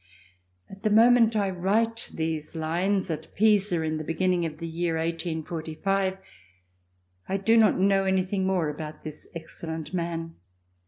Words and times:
At 0.67 0.81
the 0.81 0.89
moment 0.89 1.35
I 1.35 1.51
write 1.51 2.09
these 2.11 2.55
lines, 2.55 3.11
at 3.11 3.35
Pisa, 3.35 3.85
at 3.85 3.99
the 3.99 4.03
beginning 4.03 4.47
of 4.47 4.57
the 4.57 4.67
year 4.67 4.95
1845, 4.95 6.17
I 7.29 7.37
do 7.37 7.55
not 7.55 7.77
know 7.79 8.05
anything 8.05 8.43
more 8.47 8.67
about 8.67 9.03
this 9.03 9.27
excellent 9.35 9.93
man. 9.93 10.37